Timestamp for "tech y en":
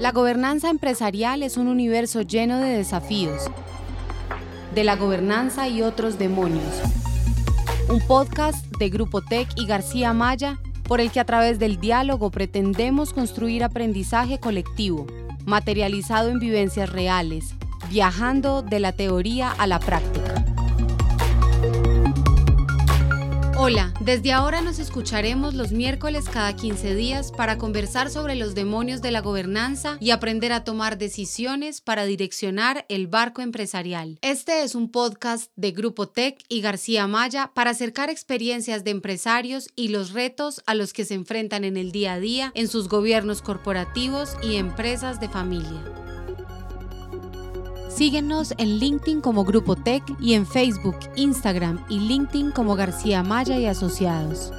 49.76-50.48